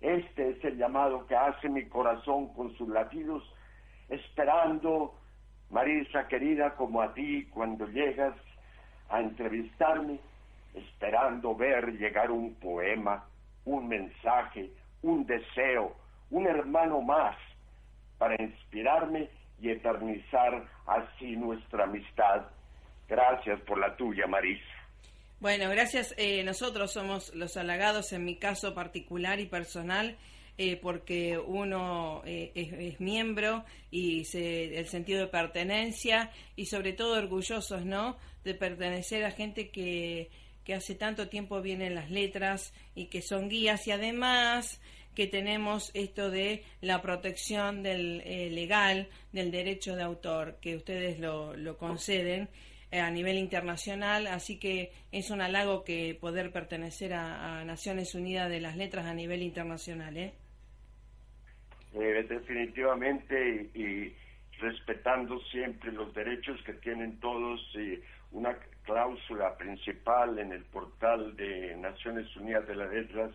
Este 0.00 0.50
es 0.50 0.64
el 0.64 0.78
llamado 0.78 1.26
que 1.26 1.36
hace 1.36 1.68
mi 1.68 1.84
corazón 1.86 2.52
con 2.54 2.74
sus 2.76 2.88
latidos, 2.88 3.42
esperando, 4.08 5.14
Marisa 5.70 6.26
querida, 6.28 6.74
como 6.74 7.00
a 7.00 7.14
ti 7.14 7.46
cuando 7.52 7.86
llegas 7.86 8.34
a 9.08 9.20
entrevistarme, 9.20 10.18
esperando 10.74 11.54
ver 11.54 11.92
llegar 11.98 12.30
un 12.30 12.54
poema, 12.54 13.24
un 13.64 13.88
mensaje, 13.88 14.70
un 15.02 15.26
deseo, 15.26 15.96
un 16.30 16.46
hermano 16.46 17.00
más 17.00 17.36
para 18.18 18.40
inspirarme 18.42 19.28
y 19.60 19.70
eternizar 19.70 20.64
así 20.86 21.36
nuestra 21.36 21.84
amistad. 21.84 22.46
Gracias 23.08 23.60
por 23.62 23.78
la 23.78 23.96
tuya, 23.96 24.26
Marisa. 24.26 24.64
Bueno, 25.40 25.70
gracias. 25.70 26.14
Eh, 26.18 26.44
nosotros 26.44 26.92
somos 26.92 27.34
los 27.34 27.56
halagados 27.56 28.12
en 28.12 28.24
mi 28.24 28.36
caso 28.36 28.74
particular 28.74 29.40
y 29.40 29.46
personal. 29.46 30.16
Eh, 30.62 30.76
porque 30.76 31.38
uno 31.38 32.20
eh, 32.26 32.52
es, 32.54 33.00
miembro 33.00 33.64
y 33.90 34.26
se, 34.26 34.78
el 34.78 34.88
sentido 34.88 35.20
de 35.20 35.26
pertenencia 35.28 36.30
y 36.54 36.66
sobre 36.66 36.92
todo 36.92 37.16
orgullosos, 37.16 37.86
¿no? 37.86 38.18
De 38.44 38.52
pertenecer 38.52 39.24
a 39.24 39.30
gente 39.30 39.70
que, 39.70 40.28
que 40.62 40.74
hace 40.74 40.96
tanto 40.96 41.30
tiempo 41.30 41.62
viene 41.62 41.86
en 41.86 41.94
las 41.94 42.10
letras 42.10 42.74
y 42.94 43.06
que 43.06 43.22
son 43.22 43.48
guías 43.48 43.86
y 43.86 43.92
además 43.92 44.82
que 45.14 45.26
tenemos 45.26 45.92
esto 45.94 46.30
de 46.30 46.62
la 46.82 47.00
protección 47.00 47.82
del 47.82 48.20
eh, 48.26 48.50
legal 48.50 49.08
del 49.32 49.50
derecho 49.50 49.96
de 49.96 50.02
autor 50.02 50.58
que 50.60 50.76
ustedes 50.76 51.20
lo, 51.20 51.56
lo 51.56 51.78
conceden 51.78 52.50
eh, 52.90 53.00
a 53.00 53.10
nivel 53.10 53.38
internacional 53.38 54.26
así 54.26 54.58
que 54.58 54.92
es 55.10 55.30
un 55.30 55.40
halago 55.40 55.84
que 55.84 56.14
poder 56.20 56.52
pertenecer 56.52 57.14
a, 57.14 57.64
Naciones 57.64 58.14
Unidas 58.14 58.50
de 58.50 58.60
las 58.60 58.76
Letras 58.76 59.06
a 59.06 59.14
nivel 59.14 59.42
internacional 59.42 60.18
¿eh? 60.18 60.34
Eh 61.94 62.26
definitivamente 62.28 63.70
y, 63.74 64.14
respetando 64.58 65.40
siempre 65.44 65.90
los 65.90 66.12
derechos 66.12 66.62
que 66.64 66.74
tienen 66.74 67.18
todos 67.18 67.60
y 67.74 67.98
una 68.32 68.54
cláusula 68.84 69.56
principal 69.56 70.38
en 70.38 70.52
el 70.52 70.64
portal 70.64 71.34
de 71.36 71.76
Naciones 71.76 72.36
Unidas 72.36 72.68
de 72.68 72.76
las 72.76 72.92
Letras 72.92 73.30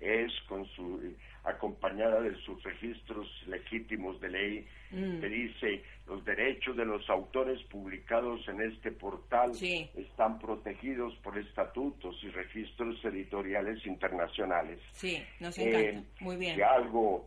es 0.00 0.30
con 0.48 0.66
su 0.66 1.00
acompañada 1.44 2.20
de 2.20 2.34
sus 2.42 2.62
registros 2.62 3.26
legítimos 3.46 4.20
de 4.20 4.28
ley 4.28 4.68
mm. 4.90 5.20
que 5.20 5.28
dice 5.28 5.82
los 6.06 6.24
derechos 6.24 6.76
de 6.76 6.84
los 6.84 7.08
autores 7.08 7.62
publicados 7.64 8.46
en 8.48 8.60
este 8.60 8.90
portal 8.92 9.52
están 9.52 10.38
protegidos 10.38 11.14
por 11.22 11.38
estatutos 11.38 12.16
y 12.22 12.28
registros 12.30 13.02
editoriales 13.04 13.84
internacionales. 13.86 14.80
Sí, 14.92 15.22
nos 15.40 15.56
encanta. 15.58 15.80
Eh, 15.80 16.04
Muy 16.20 16.36
bien. 16.36 16.56
Si 16.56 16.62
algo 16.62 17.26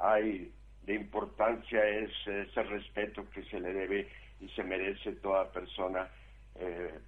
hay 0.00 0.52
de 0.82 0.94
importancia 0.94 1.84
es 1.84 2.10
ese 2.26 2.62
respeto 2.64 3.28
que 3.30 3.42
se 3.44 3.60
le 3.60 3.72
debe 3.72 4.08
y 4.40 4.48
se 4.48 4.64
merece 4.64 5.12
toda 5.12 5.52
persona 5.52 6.08
eh, 6.56 6.98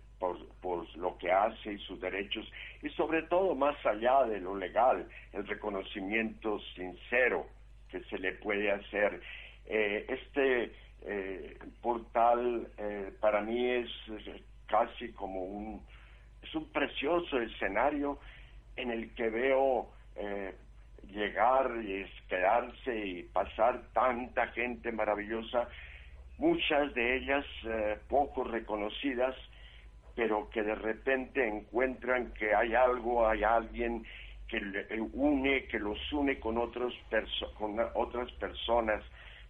por, 0.61 0.96
lo 0.96 1.18
que 1.18 1.31
hace 1.31 1.72
y 1.72 1.79
sus 1.79 2.00
derechos, 2.00 2.50
y 2.83 2.88
sobre 2.90 3.22
todo 3.24 3.55
más 3.55 3.77
allá 3.85 4.24
de 4.24 4.40
lo 4.40 4.57
legal, 4.57 5.07
el 5.33 5.46
reconocimiento 5.46 6.59
sincero 6.74 7.46
que 7.90 8.03
se 8.05 8.18
le 8.18 8.33
puede 8.33 8.70
hacer. 8.70 9.20
Eh, 9.66 10.07
este 10.09 10.72
eh, 11.03 11.59
portal 11.83 12.68
eh, 12.79 13.12
para 13.20 13.42
mí 13.42 13.70
es 13.70 13.90
casi 14.66 15.12
como 15.12 15.44
un, 15.44 15.83
es 16.42 16.55
un 16.55 16.70
precioso 16.70 17.40
escenario 17.40 18.18
en 18.77 18.90
el 18.90 19.14
que 19.14 19.29
veo 19.29 19.90
llegar 21.10 21.70
y 21.82 22.04
quedarse 22.28 23.06
y 23.06 23.22
pasar 23.24 23.82
tanta 23.92 24.48
gente 24.48 24.92
maravillosa, 24.92 25.68
muchas 26.38 26.92
de 26.94 27.16
ellas 27.16 27.44
poco 28.08 28.44
reconocidas, 28.44 29.34
pero 30.14 30.48
que 30.50 30.62
de 30.62 30.74
repente 30.74 31.46
encuentran 31.46 32.32
que 32.34 32.54
hay 32.54 32.74
algo, 32.74 33.26
hay 33.28 33.42
alguien 33.42 34.04
que 34.48 34.58
une, 35.12 35.64
que 35.64 35.78
los 35.78 36.12
une 36.12 36.38
con, 36.38 36.58
otros 36.58 36.94
con 37.58 37.76
otras 37.94 38.30
personas. 38.32 39.02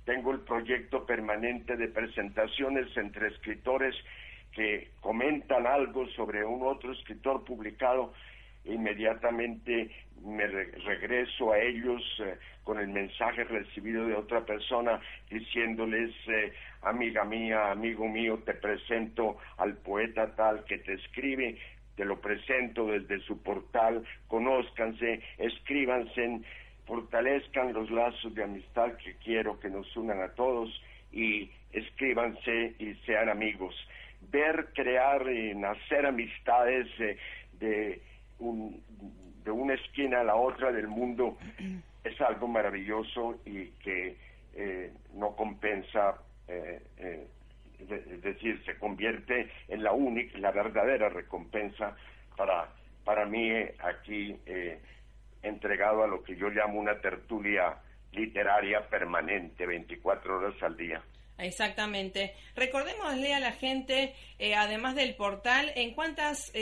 Tengo 0.04 0.32
el 0.32 0.40
proyecto 0.40 1.04
permanente 1.04 1.76
de 1.76 1.88
presentaciones 1.88 2.94
entre 2.96 3.28
escritores 3.28 3.94
que 4.52 4.90
comentan 5.00 5.66
algo 5.66 6.06
sobre 6.08 6.44
un 6.44 6.62
otro 6.62 6.92
escritor 6.92 7.44
publicado 7.44 8.12
inmediatamente 8.64 9.90
me 10.24 10.46
regreso 10.46 11.52
a 11.52 11.58
ellos 11.58 12.02
eh, 12.20 12.36
con 12.62 12.78
el 12.78 12.88
mensaje 12.88 13.44
recibido 13.44 14.06
de 14.06 14.14
otra 14.14 14.44
persona 14.44 15.00
diciéndoles, 15.30 16.14
eh, 16.28 16.52
amiga 16.82 17.24
mía, 17.24 17.70
amigo 17.70 18.08
mío, 18.08 18.38
te 18.44 18.54
presento 18.54 19.36
al 19.58 19.76
poeta 19.76 20.34
tal 20.34 20.64
que 20.64 20.78
te 20.78 20.94
escribe, 20.94 21.58
te 21.96 22.04
lo 22.04 22.20
presento 22.20 22.86
desde 22.86 23.20
su 23.20 23.42
portal, 23.42 24.04
conózcanse, 24.28 25.20
escríbanse, 25.38 26.40
fortalezcan 26.86 27.72
los 27.72 27.90
lazos 27.90 28.34
de 28.34 28.44
amistad 28.44 28.94
que 28.96 29.16
quiero 29.16 29.60
que 29.60 29.68
nos 29.68 29.94
unan 29.96 30.20
a 30.22 30.34
todos 30.34 30.70
y 31.12 31.50
escríbanse 31.72 32.74
y 32.78 32.94
sean 33.06 33.28
amigos. 33.28 33.74
Ver, 34.30 34.68
crear 34.74 35.30
y 35.30 35.54
nacer 35.54 36.06
amistades 36.06 36.88
eh, 36.98 37.18
de, 37.60 38.00
un, 38.38 38.82
de 39.44 39.50
una 39.50 39.74
esquina 39.74 40.20
a 40.20 40.24
la 40.24 40.36
otra 40.36 40.72
del 40.72 40.88
mundo 40.88 41.36
es 42.02 42.20
algo 42.20 42.48
maravilloso 42.48 43.40
y 43.44 43.66
que 43.82 44.16
eh, 44.54 44.92
no 45.14 45.34
compensa, 45.34 46.16
eh, 46.48 46.80
eh, 46.98 47.26
es 47.78 48.22
decir, 48.22 48.62
se 48.64 48.78
convierte 48.78 49.50
en 49.68 49.82
la 49.82 49.92
única, 49.92 50.38
la 50.38 50.52
verdadera 50.52 51.08
recompensa 51.08 51.96
para, 52.36 52.68
para 53.04 53.26
mí 53.26 53.50
aquí 53.80 54.38
entregado 55.42 56.04
a 56.04 56.06
lo 56.06 56.22
que 56.22 56.36
yo 56.36 56.48
llamo 56.48 56.80
una 56.80 57.00
tertulia 57.00 57.76
literaria 58.12 58.88
permanente, 58.88 59.66
24 59.66 60.38
horas 60.38 60.62
al 60.62 60.76
día. 60.76 61.02
Exactamente. 61.38 62.34
Recordémosle 62.54 63.34
a 63.34 63.40
la 63.40 63.52
gente, 63.52 64.14
además 64.56 64.94
del 64.94 65.16
portal, 65.16 65.72
en 65.74 65.92
cuántas 65.92 66.52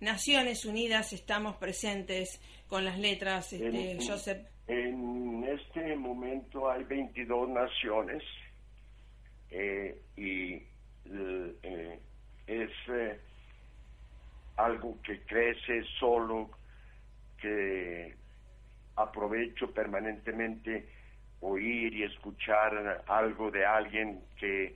Naciones 0.00 0.66
Unidas 0.66 1.12
estamos 1.12 1.56
presentes 1.56 2.40
con 2.68 2.84
las 2.84 2.98
letras, 2.98 3.52
este, 3.52 3.98
Joseph. 4.06 4.46
En 4.66 5.44
este 5.44 5.94
momento 5.96 6.70
hay 6.70 6.84
22 6.84 7.50
naciones 7.50 8.22
eh, 9.50 10.00
y 10.16 10.54
eh, 10.54 11.98
es 12.46 12.70
eh, 12.88 13.20
algo 14.56 14.98
que 15.02 15.20
crece 15.22 15.82
solo, 15.98 16.50
que 17.38 18.14
aprovecho 18.96 19.70
permanentemente 19.72 20.88
oír 21.42 21.94
y 21.94 22.04
escuchar 22.04 23.04
algo 23.06 23.50
de 23.50 23.66
alguien 23.66 24.20
que 24.38 24.74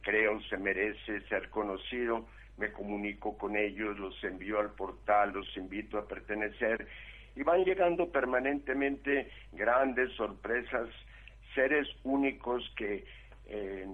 creo 0.00 0.40
se 0.42 0.56
merece 0.56 1.20
ser 1.28 1.50
conocido, 1.50 2.26
me 2.56 2.72
comunico 2.72 3.36
con 3.36 3.56
ellos, 3.56 3.98
los 3.98 4.22
envío 4.24 4.58
al 4.58 4.70
portal, 4.70 5.32
los 5.32 5.56
invito 5.56 5.98
a 5.98 6.08
pertenecer 6.08 6.88
y 7.34 7.42
van 7.42 7.64
llegando 7.64 8.10
permanentemente 8.10 9.30
grandes 9.52 10.10
sorpresas, 10.12 10.88
seres 11.54 11.86
únicos 12.02 12.72
que 12.76 13.04
eh, 13.46 13.86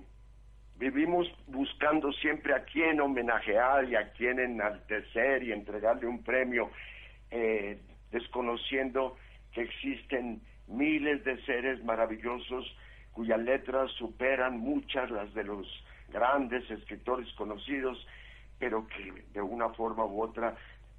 vivimos 0.77 1.27
buscando 1.49 2.13
siempre 2.13 2.55
a 2.55 2.65
quién 2.65 3.01
homenajear 3.01 3.89
y 3.89 3.97
a 3.97 4.13
quién 4.13 4.39
enaltecer 4.39 5.43
y 5.43 5.53
entregarle 5.53 6.07
un 6.07 6.23
premio, 6.23 6.71
eh, 7.31 7.79
desconociendo 8.13 9.17
que 9.53 9.63
existen 9.63 10.41
miles 10.67 11.25
de 11.25 11.41
seres 11.45 11.83
maravillosos 11.85 12.77
cuyas 13.13 13.41
letras 13.41 13.91
superan 13.93 14.59
muchas 14.59 15.11
las 15.11 15.33
de 15.35 15.45
los 15.45 15.67
grandes 16.09 16.71
escritores 16.71 17.33
conocidos, 17.35 18.07
pero 18.59 18.87
que 18.87 19.25
de 19.33 19.43
una 19.43 19.69
forma 19.71 20.05
u 20.05 20.23
otra, 20.23 20.55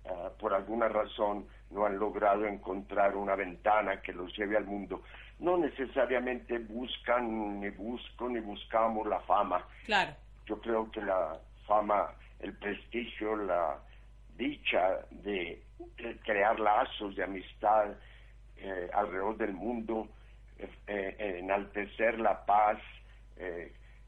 ah, 0.06 0.30
por 0.40 0.54
alguna 0.54 0.88
razón, 0.88 1.46
no 1.72 1.86
han 1.86 1.98
logrado 1.98 2.46
encontrar 2.46 3.16
una 3.16 3.36
ventana 3.36 4.02
que 4.02 4.14
los 4.14 4.36
lleve 4.38 4.58
al 4.58 4.66
mundo. 4.66 5.02
No 5.40 5.58
necesariamente 5.58 6.60
buscan, 6.60 7.60
ni 7.60 7.70
busco, 7.70 8.30
ni 8.30 8.40
buscamos 8.40 9.08
la 9.08 9.20
fama. 9.22 9.66
Claro. 9.86 10.14
Yo 10.46 10.60
creo 10.62 10.92
que 10.92 11.02
la 11.02 11.38
fama, 11.66 12.12
el 12.40 12.54
prestigio, 12.54 13.36
la 13.36 13.80
dicha 14.38 15.00
de, 15.12 15.62
crear 16.24 16.60
lazos 16.60 17.16
de 17.16 17.24
amistad 17.24 17.88
eh, 18.66 18.90
alrededor 18.94 19.36
del 19.36 19.52
mundo, 19.52 20.08
eh, 20.58 20.70
eh, 20.88 21.40
enaltecer 21.40 22.18
la 22.18 22.46
paz, 22.46 22.80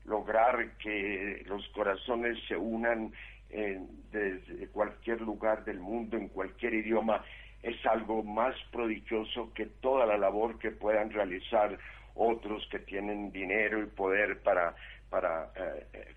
lograr 0.05 0.77
que 0.77 1.43
los 1.47 1.67
corazones 1.69 2.37
se 2.47 2.55
unan 2.55 3.11
desde 3.49 4.67
cualquier 4.67 5.19
lugar 5.19 5.65
del 5.65 5.79
mundo, 5.79 6.15
en 6.15 6.29
cualquier 6.29 6.75
idioma, 6.75 7.21
es 7.63 7.85
algo 7.85 8.23
más 8.23 8.55
prodigioso 8.71 9.51
que 9.53 9.65
toda 9.65 10.05
la 10.05 10.17
labor 10.17 10.57
que 10.57 10.71
puedan 10.71 11.09
realizar 11.09 11.77
otros 12.13 12.65
que 12.71 12.79
tienen 12.79 13.33
dinero 13.33 13.81
y 13.81 13.87
poder 13.87 14.41
para, 14.41 14.73
para 15.09 15.51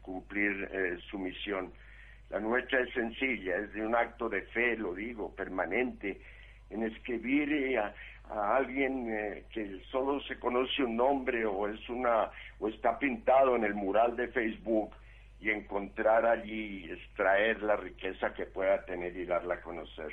cumplir 0.03 1.01
su 1.11 1.19
misión. 1.19 1.73
La 2.31 2.39
nuestra 2.39 2.81
es 2.83 2.93
sencilla, 2.93 3.57
es 3.57 3.73
de 3.73 3.85
un 3.85 3.97
acto 3.97 4.29
de 4.29 4.43
fe, 4.43 4.77
lo 4.77 4.95
digo, 4.95 5.35
permanente, 5.35 6.21
en 6.71 6.83
escribir 6.85 7.79
a, 7.79 7.95
a 8.31 8.57
alguien 8.57 9.45
que 9.53 9.81
solo 9.91 10.21
se 10.23 10.39
conoce 10.39 10.83
un 10.83 10.97
nombre 10.97 11.45
o 11.47 11.69
es 11.69 11.89
una 11.89 12.31
o 12.59 12.69
está 12.69 12.99
pintado 12.99 13.57
en 13.57 13.65
el 13.65 13.75
mural 13.75 14.17
de 14.17 14.29
Facebook 14.29 14.95
y 15.41 15.51
encontrar 15.51 16.27
allí 16.27 16.91
extraer 16.91 17.63
la 17.63 17.77
riqueza 17.77 18.35
que 18.35 18.47
pueda 18.47 18.85
tener 18.85 19.17
y 19.17 19.25
darla 19.25 19.55
a 19.55 19.61
conocer. 19.61 20.13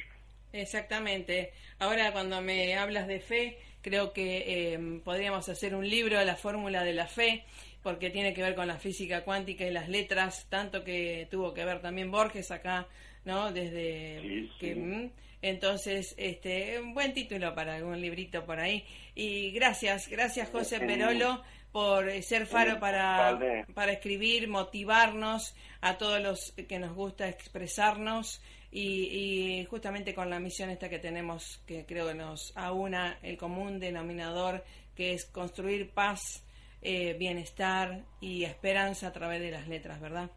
Exactamente. 0.54 1.52
Ahora 1.80 2.12
cuando 2.12 2.42
me 2.42 2.76
hablas 2.78 3.08
de 3.08 3.20
fe, 3.20 3.58
creo 3.82 4.14
que 4.14 4.74
eh, 4.74 5.02
podríamos 5.04 5.50
hacer 5.50 5.76
un 5.76 5.88
libro 5.88 6.18
de 6.18 6.26
la 6.26 6.36
fórmula 6.36 6.84
de 6.84 6.94
la 6.94 7.08
fe, 7.08 7.44
porque 7.84 8.10
tiene 8.10 8.34
que 8.34 8.42
ver 8.42 8.56
con 8.56 8.68
la 8.68 8.78
física 8.78 9.24
cuántica 9.24 9.66
y 9.66 9.72
las 9.72 9.90
letras, 9.90 10.48
tanto 10.50 10.84
que 10.84 11.28
tuvo 11.30 11.54
que 11.54 11.66
ver 11.66 11.82
también 11.82 12.10
Borges 12.10 12.52
acá, 12.52 12.88
¿no? 13.26 13.52
Desde 13.52 14.50
que... 14.60 14.76
Mm, 14.76 15.12
entonces, 15.42 16.16
este, 16.18 16.80
un 16.80 16.96
buen 16.96 17.14
título 17.14 17.54
para 17.54 17.76
algún 17.76 18.02
librito 18.02 18.44
por 18.46 18.60
ahí. 18.60 18.84
Y 19.14 19.52
gracias, 19.52 20.08
gracias 20.08 20.50
José 20.50 20.80
Perolo 20.80 21.44
por 21.72 22.10
ser 22.24 22.48
faro 22.48 22.80
para, 22.80 23.38
para 23.74 23.92
escribir, 23.92 24.48
motivarnos 24.48 25.54
a 25.82 25.98
todos 25.98 26.20
los 26.20 26.54
que 26.54 26.80
nos 26.80 26.96
gusta 26.96 27.28
expresarnos 27.28 28.42
y, 28.72 29.66
justamente 29.70 30.16
con 30.16 30.30
la 30.30 30.40
misión 30.40 30.70
esta 30.70 30.90
que 30.90 31.00
tenemos, 31.00 31.62
que 31.66 31.86
creo 31.86 32.08
que 32.08 32.14
nos 32.14 32.52
aúna 32.56 33.20
el 33.22 33.38
común 33.38 33.80
denominador, 33.80 34.64
que 34.96 35.14
es 35.14 35.26
construir 35.26 35.92
paz, 35.92 36.44
eh, 36.82 37.14
bienestar 37.20 38.04
y 38.20 38.46
esperanza 38.46 39.08
a 39.08 39.14
través 39.14 39.42
de 39.42 39.52
las 39.52 39.68
letras, 39.68 40.00
¿verdad? 40.02 40.32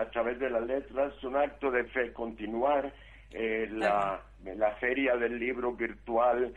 A 0.00 0.10
través 0.10 0.38
de 0.38 0.50
las 0.50 0.66
letras, 0.66 1.12
un 1.24 1.36
acto 1.36 1.70
de 1.70 1.84
fe 1.84 2.12
continuar. 2.12 2.92
Eh, 3.32 3.68
la, 3.70 4.20
la 4.56 4.72
feria 4.76 5.16
del 5.16 5.38
libro 5.38 5.72
virtual, 5.72 6.52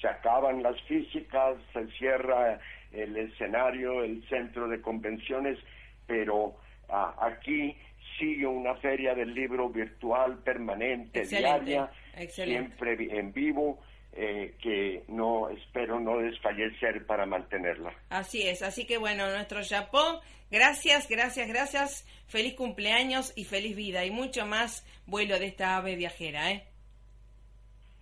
se 0.00 0.08
acaban 0.08 0.62
las 0.62 0.80
físicas, 0.82 1.56
se 1.72 1.86
cierra 1.98 2.58
el 2.92 3.16
escenario, 3.16 4.02
el 4.02 4.26
centro 4.28 4.68
de 4.68 4.80
convenciones, 4.80 5.58
pero 6.06 6.54
ah, 6.88 7.14
aquí 7.20 7.76
sigue 8.18 8.46
una 8.46 8.74
feria 8.76 9.14
del 9.14 9.34
libro 9.34 9.68
virtual 9.68 10.38
permanente, 10.38 11.26
diaria, 11.26 11.90
siempre 12.28 12.96
en 13.18 13.32
vivo. 13.32 13.80
Eh, 14.16 14.54
que 14.62 15.02
no 15.08 15.48
espero 15.48 15.98
no 15.98 16.18
desfallecer 16.18 17.04
para 17.04 17.26
mantenerla. 17.26 17.92
Así 18.10 18.46
es, 18.46 18.62
así 18.62 18.86
que 18.86 18.96
bueno, 18.96 19.28
nuestro 19.28 19.58
Japón, 19.64 20.20
gracias, 20.52 21.08
gracias, 21.08 21.48
gracias, 21.48 22.24
feliz 22.28 22.54
cumpleaños 22.54 23.32
y 23.36 23.42
feliz 23.42 23.74
vida 23.74 24.04
y 24.04 24.12
mucho 24.12 24.46
más 24.46 24.86
vuelo 25.06 25.36
de 25.40 25.46
esta 25.46 25.78
ave 25.78 25.96
viajera. 25.96 26.52
¿eh? 26.52 26.62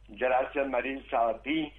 Gracias 0.09 0.69
Marisa 0.69 1.31
a 1.31 1.41
ti, 1.41 1.73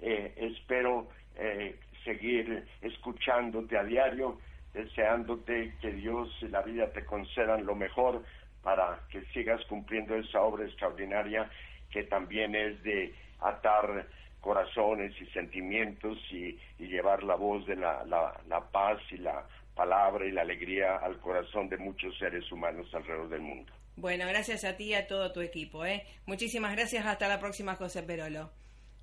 eh, 0.00 0.34
espero 0.36 1.08
eh, 1.36 1.78
seguir 2.04 2.66
escuchándote 2.82 3.78
a 3.78 3.84
diario 3.84 4.40
deseándote 4.74 5.74
que 5.80 5.92
Dios 5.92 6.28
y 6.42 6.48
la 6.48 6.62
vida 6.62 6.90
te 6.92 7.04
concedan 7.04 7.64
lo 7.64 7.74
mejor 7.74 8.24
para 8.62 9.00
que 9.10 9.22
sigas 9.32 9.64
cumpliendo 9.66 10.16
esa 10.16 10.40
obra 10.42 10.64
extraordinaria 10.64 11.48
que 11.90 12.04
también 12.04 12.54
es 12.54 12.82
de 12.82 13.14
atar 13.40 14.06
corazones 14.40 15.12
y 15.20 15.26
sentimientos 15.26 16.18
y, 16.30 16.58
llevar 16.78 17.22
la 17.22 17.34
voz 17.34 17.66
de 17.66 17.76
la, 17.76 18.04
la, 18.06 18.60
paz 18.70 18.98
y 19.10 19.18
la 19.18 19.46
palabra 19.74 20.26
y 20.26 20.32
la 20.32 20.42
alegría 20.42 20.96
al 20.96 21.20
corazón 21.20 21.68
de 21.68 21.76
muchos 21.76 22.16
seres 22.18 22.50
humanos 22.50 22.86
alrededor 22.94 23.28
del 23.28 23.42
mundo. 23.42 23.72
Bueno, 23.96 24.26
gracias 24.26 24.64
a 24.64 24.76
ti 24.76 24.84
y 24.84 24.94
a 24.94 25.06
todo 25.06 25.32
tu 25.32 25.40
equipo. 25.40 25.84
¿eh? 25.84 26.06
Muchísimas 26.26 26.74
gracias. 26.74 27.04
Hasta 27.04 27.28
la 27.28 27.38
próxima, 27.38 27.74
José 27.74 28.02
Perolo. 28.04 28.50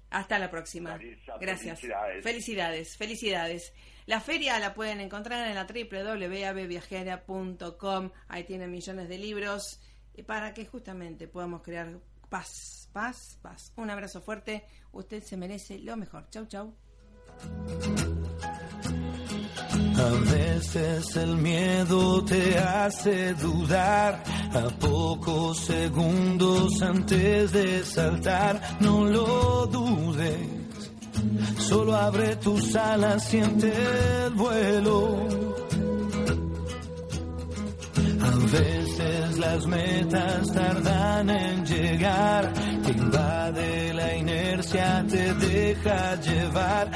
Hasta 0.10 0.39
la 0.39 0.50
próxima. 0.50 0.98
gracias. 1.39 1.82
Felicidades. 1.82 2.24
Felicidades. 2.24 2.98
Felicidades. 2.98 3.74
La 4.06 4.21
feria 4.21 4.58
la 4.60 4.74
pueden 4.74 5.02
encontrar 5.02 5.45
en 5.48 5.56
la 5.56 5.65
www.viajera.com. 5.65 8.12
Ahí 8.30 8.45
tienen 8.45 8.71
millones 8.71 9.10
de 9.10 9.17
libros 9.17 9.82
para 10.26 10.54
que 10.54 10.65
justamente 10.65 11.28
podamos 11.28 11.62
crear 11.62 12.00
paz, 12.36 12.89
paz, 12.91 13.38
paz. 13.41 13.71
Un 13.78 13.89
abrazo 13.89 14.19
fuerte. 14.19 14.65
Usted 14.91 15.24
se 15.24 15.38
merece 15.38 15.80
lo 15.80 15.95
mejor. 15.95 16.28
Chau, 16.30 16.45
chau. 16.48 16.76
A 19.98 20.10
veces 20.34 21.15
el 21.15 21.38
miedo 21.38 22.26
te 22.26 22.58
hace 22.58 23.34
dudar, 23.36 24.21
a 24.54 24.69
pocos 24.80 25.60
segundos 25.60 26.82
antes 26.82 27.54
de 27.54 27.84
saltar, 27.86 28.62
no 28.82 29.06
lo 29.06 29.67
dudes. 29.67 30.48
Solo 31.60 31.95
abre 31.95 32.36
tus 32.36 32.76
alas, 32.76 33.24
siente 33.30 33.71
el 34.26 34.34
vuelo. 34.34 35.28
A 38.21 38.32
veces 38.97 39.38
las 39.38 39.65
metas 39.67 40.53
tardan 40.53 41.29
en 41.29 41.65
llegar, 41.65 42.53
te 42.86 42.91
invade 42.91 43.93
la 43.93 44.15
inercia, 44.15 45.05
te 45.10 45.34
deja 45.34 46.15
llevar. 46.21 46.91